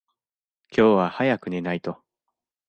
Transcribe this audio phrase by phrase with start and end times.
[0.75, 2.01] 今日は早く寝ないと。